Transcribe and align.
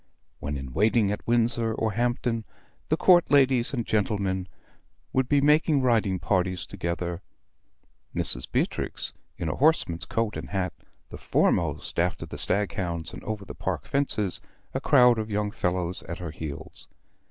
When 0.39 0.57
in 0.57 0.73
waiting 0.73 1.11
at 1.11 1.27
Windsor 1.27 1.75
or 1.75 1.91
Hampton, 1.91 2.43
the 2.89 2.97
Court 2.97 3.29
ladies 3.29 3.71
and 3.71 3.85
gentlemen 3.85 4.47
would 5.13 5.29
be 5.29 5.41
making 5.41 5.83
riding 5.83 6.17
parties 6.17 6.65
together; 6.65 7.21
Mrs. 8.15 8.51
Beatrix 8.51 9.13
in 9.37 9.47
a 9.47 9.53
horseman's 9.57 10.05
coat 10.05 10.35
and 10.37 10.49
hat, 10.49 10.73
the 11.09 11.19
foremost 11.19 11.99
after 11.99 12.25
the 12.25 12.39
stag 12.39 12.73
hounds 12.73 13.13
and 13.13 13.23
over 13.25 13.45
the 13.45 13.53
park 13.53 13.85
fences, 13.85 14.41
a 14.73 14.81
crowd 14.81 15.19
of 15.19 15.29
young 15.29 15.51
fellows 15.51 16.01
at 16.09 16.17
her 16.17 16.31
heels. 16.31 16.87